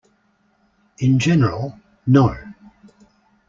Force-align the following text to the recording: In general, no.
In 0.97 1.19
general, 1.19 1.79
no. 2.07 2.35